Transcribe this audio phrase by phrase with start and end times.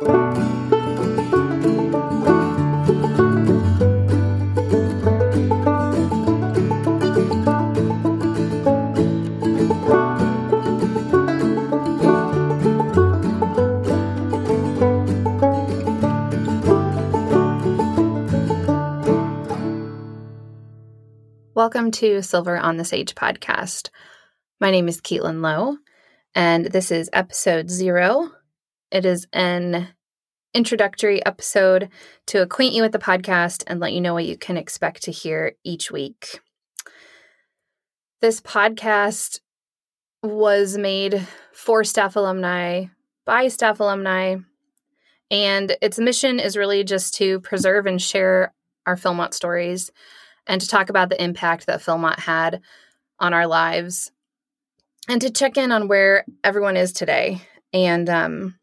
[0.00, 0.10] Welcome
[21.90, 23.90] to Silver on the Sage podcast.
[24.60, 25.78] My name is Caitlin Lowe,
[26.36, 28.30] and this is episode zero.
[28.90, 29.88] It is an
[30.54, 31.90] introductory episode
[32.26, 35.12] to acquaint you with the podcast and let you know what you can expect to
[35.12, 36.40] hear each week.
[38.22, 39.40] This podcast
[40.22, 42.86] was made for staff alumni
[43.26, 44.36] by staff alumni,
[45.30, 48.54] and its mission is really just to preserve and share
[48.86, 49.90] our Philmont stories
[50.46, 52.62] and to talk about the impact that Philmont had
[53.20, 54.10] on our lives
[55.08, 57.42] and to check in on where everyone is today
[57.74, 58.54] and um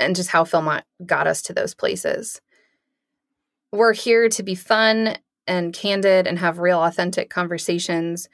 [0.00, 2.40] and just how Philmont got us to those places.
[3.72, 8.28] We're here to be fun and candid and have real authentic conversations.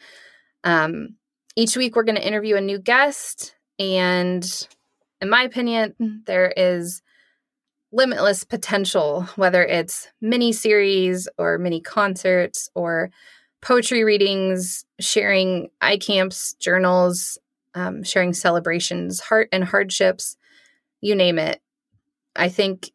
[0.65, 1.17] Um,
[1.57, 4.69] each week we're going to interview a new guest and
[5.21, 7.03] in my opinion there is
[7.93, 13.11] limitless potential, whether it's mini series or mini concerts or
[13.63, 17.39] poetry readings, sharing iCamps, journals,
[17.75, 20.37] um, sharing celebrations, heart and hardships,
[21.01, 21.61] you name it.
[22.35, 22.91] I think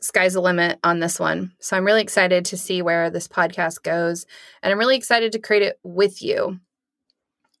[0.00, 1.52] sky's the limit on this one.
[1.60, 4.26] So I'm really excited to see where this podcast goes.
[4.62, 6.60] And I'm really excited to create it with you.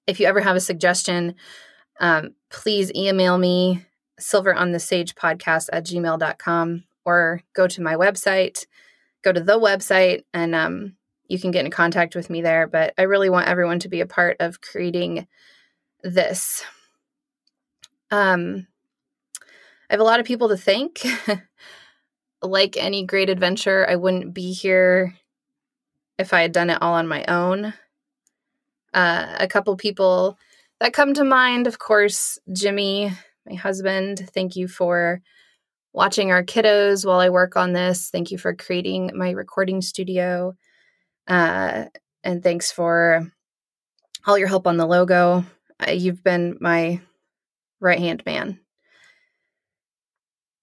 [0.06, 1.34] If you ever have a suggestion,
[2.00, 3.84] um, please email me
[4.18, 8.66] silver on the sage podcast at gmail.com or go to my website,
[9.22, 10.96] go to the website, and um,
[11.28, 12.66] you can get in contact with me there.
[12.66, 15.26] But I really want everyone to be a part of creating
[16.02, 16.64] this.
[18.10, 18.66] Um,
[19.90, 21.02] I have a lot of people to thank.
[22.42, 25.14] like any great adventure, I wouldn't be here
[26.18, 27.72] if I had done it all on my own.
[28.92, 30.38] Uh, a couple people
[30.80, 33.12] that come to mind, of course, Jimmy
[33.48, 34.28] my husband.
[34.32, 35.22] Thank you for
[35.92, 38.10] watching our kiddos while I work on this.
[38.10, 40.54] Thank you for creating my recording studio.
[41.26, 41.86] Uh,
[42.22, 43.30] and thanks for
[44.26, 45.44] all your help on the logo.
[45.80, 47.00] Uh, you've been my
[47.80, 48.60] right hand man.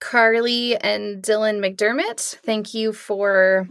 [0.05, 3.67] Carly and Dylan McDermott, thank you for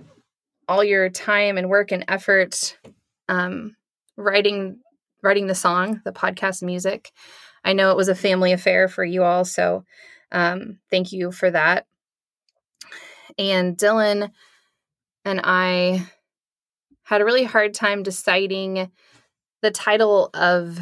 [0.66, 2.76] all your time and work and effort
[3.28, 3.76] um,
[4.16, 4.80] writing
[5.22, 7.12] writing the song, the podcast music.
[7.64, 9.84] I know it was a family affair for you all, so
[10.32, 11.86] um, thank you for that.
[13.38, 14.32] And Dylan
[15.24, 16.04] and I
[17.04, 18.90] had a really hard time deciding
[19.62, 20.80] the title of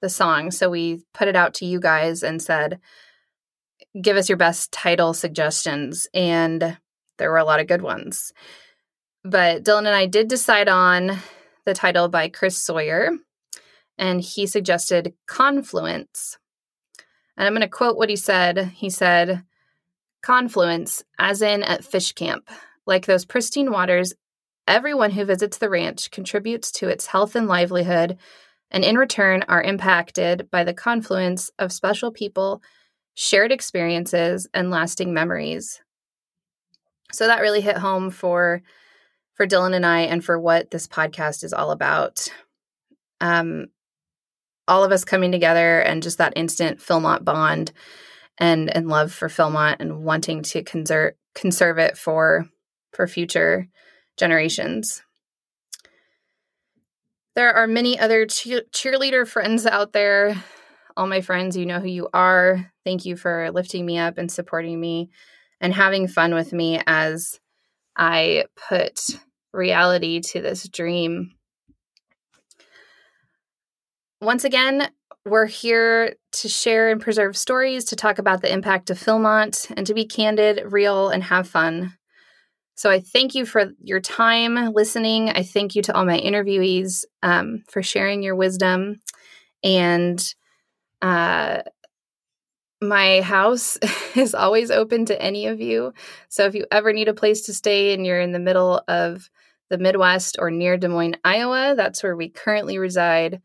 [0.00, 0.50] the song.
[0.50, 2.80] So we put it out to you guys and said,
[4.00, 6.06] give us your best title suggestions.
[6.14, 6.76] And
[7.18, 8.32] there were a lot of good ones.
[9.24, 11.18] But Dylan and I did decide on
[11.64, 13.12] the title by Chris Sawyer
[13.98, 16.38] and he suggested confluence.
[17.36, 18.72] And I'm going to quote what he said.
[18.74, 19.42] He said,
[20.22, 22.48] Confluence, as in at fish camp.
[22.86, 24.14] Like those pristine waters,
[24.66, 28.18] everyone who visits the ranch contributes to its health and livelihood,
[28.70, 32.62] and in return are impacted by the confluence of special people,
[33.14, 35.80] shared experiences, and lasting memories.
[37.12, 38.62] So that really hit home for
[39.34, 42.28] for Dylan and I and for what this podcast is all about.
[43.20, 43.66] Um,
[44.66, 47.72] all of us coming together and just that instant Philmont bond
[48.38, 52.48] and and love for Philmont and wanting to conserve conserve it for
[52.92, 53.68] for future
[54.16, 55.02] generations.
[57.34, 60.36] There are many other cheerleader friends out there.
[60.96, 62.70] All my friends, you know who you are.
[62.84, 65.10] Thank you for lifting me up and supporting me
[65.60, 67.40] and having fun with me as
[67.96, 69.00] I put
[69.52, 71.34] reality to this dream
[74.24, 74.88] once again,
[75.26, 79.86] we're here to share and preserve stories, to talk about the impact of Philmont, and
[79.86, 81.94] to be candid, real, and have fun.
[82.74, 85.30] So I thank you for your time listening.
[85.30, 89.00] I thank you to all my interviewees um, for sharing your wisdom.
[89.62, 90.34] And
[91.04, 91.62] uh,
[92.80, 93.76] my house
[94.16, 95.92] is always open to any of you.
[96.28, 99.28] So if you ever need a place to stay and you're in the middle of
[99.68, 103.42] the Midwest or near Des Moines, Iowa, that's where we currently reside.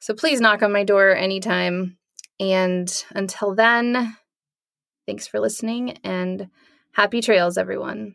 [0.00, 1.96] So please knock on my door anytime.
[2.40, 4.16] And until then,
[5.06, 6.48] thanks for listening and
[6.92, 8.14] happy trails, everyone.